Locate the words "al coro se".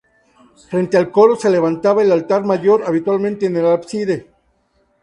0.97-1.47